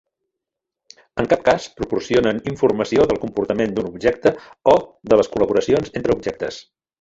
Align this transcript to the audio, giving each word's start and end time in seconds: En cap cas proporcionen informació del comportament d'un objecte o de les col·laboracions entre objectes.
En 1.23 1.27
cap 1.33 1.43
cas 1.49 1.67
proporcionen 1.81 2.39
informació 2.53 3.05
del 3.11 3.21
comportament 3.27 3.75
d'un 3.79 3.91
objecte 3.93 4.33
o 4.75 4.79
de 5.13 5.21
les 5.21 5.31
col·laboracions 5.37 5.95
entre 6.01 6.19
objectes. 6.21 6.61